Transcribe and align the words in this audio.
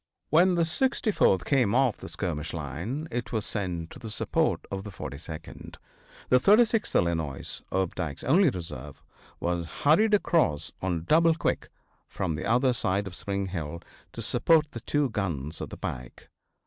When 0.31 0.55
the 0.55 0.63
64th 0.63 1.45
came 1.45 1.75
off 1.75 1.97
the 1.97 2.09
skirmish 2.09 2.53
line 2.53 3.07
it 3.11 3.31
was 3.31 3.45
sent 3.45 3.91
to 3.91 3.99
the 3.99 4.09
support 4.09 4.65
of 4.71 4.83
the 4.83 4.89
42d. 4.89 5.77
The 6.29 6.37
36th 6.39 6.95
Illinois, 6.95 7.61
Opdycke's 7.71 8.23
only 8.23 8.49
reserve, 8.49 9.03
was 9.39 9.67
hurried 9.83 10.15
across 10.15 10.71
on 10.81 11.03
double 11.03 11.35
quick 11.35 11.69
from 12.07 12.33
the 12.33 12.45
other 12.45 12.73
side 12.73 13.05
of 13.05 13.13
Spring 13.13 13.49
Hill 13.49 13.79
to 14.13 14.23
support 14.23 14.71
the 14.71 14.79
two 14.81 15.11
guns 15.11 15.61
at 15.61 15.69
the 15.69 15.77
pike. 15.77 16.31